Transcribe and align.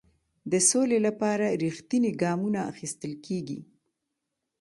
د 0.51 0.53
سولې 0.69 0.97
لپاره 1.07 1.45
رښتیني 1.63 2.11
ګامونه 2.21 2.59
اخیستل 2.71 3.13
کیږي. 3.25 3.59